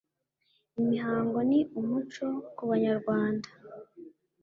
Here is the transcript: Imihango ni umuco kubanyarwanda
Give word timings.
Imihango 0.81 1.37
ni 1.49 1.59
umuco 1.79 2.27
kubanyarwanda 2.55 3.49